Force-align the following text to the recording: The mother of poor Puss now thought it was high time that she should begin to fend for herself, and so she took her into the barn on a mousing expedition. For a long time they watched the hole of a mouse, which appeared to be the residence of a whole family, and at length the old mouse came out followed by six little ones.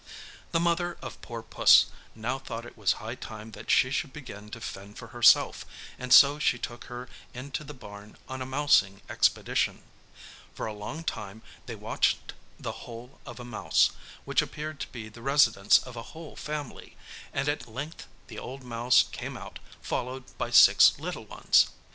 The 0.51 0.59
mother 0.59 0.97
of 1.03 1.21
poor 1.21 1.43
Puss 1.43 1.85
now 2.15 2.39
thought 2.39 2.65
it 2.65 2.75
was 2.75 2.93
high 2.93 3.13
time 3.13 3.51
that 3.51 3.69
she 3.69 3.91
should 3.91 4.11
begin 4.11 4.49
to 4.49 4.59
fend 4.59 4.97
for 4.97 5.09
herself, 5.09 5.63
and 5.99 6.11
so 6.11 6.39
she 6.39 6.57
took 6.57 6.85
her 6.85 7.07
into 7.35 7.63
the 7.63 7.75
barn 7.75 8.17
on 8.27 8.41
a 8.41 8.45
mousing 8.47 9.03
expedition. 9.11 9.83
For 10.55 10.65
a 10.65 10.73
long 10.73 11.03
time 11.03 11.43
they 11.67 11.75
watched 11.75 12.33
the 12.59 12.87
hole 12.89 13.19
of 13.27 13.39
a 13.39 13.45
mouse, 13.45 13.91
which 14.25 14.41
appeared 14.41 14.79
to 14.79 14.87
be 14.87 15.07
the 15.07 15.21
residence 15.21 15.77
of 15.77 15.95
a 15.95 16.01
whole 16.17 16.35
family, 16.35 16.97
and 17.31 17.47
at 17.47 17.67
length 17.67 18.07
the 18.25 18.39
old 18.39 18.63
mouse 18.63 19.03
came 19.11 19.37
out 19.37 19.59
followed 19.83 20.35
by 20.39 20.49
six 20.49 20.97
little 20.97 21.25
ones. 21.25 21.67